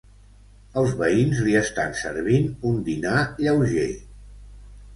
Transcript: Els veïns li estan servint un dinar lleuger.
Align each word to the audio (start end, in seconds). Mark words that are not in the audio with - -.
Els 0.81 0.93
veïns 1.01 1.41
li 1.49 1.53
estan 1.59 1.93
servint 2.01 2.49
un 2.73 2.81
dinar 2.89 3.15
lleuger. 3.45 3.87